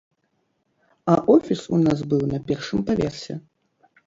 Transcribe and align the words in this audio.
А 1.13 1.17
офіс 1.35 1.61
у 1.77 1.83
нас 1.85 1.99
быў 2.15 2.23
на 2.33 2.39
першым 2.49 2.79
паверсе. 2.89 3.33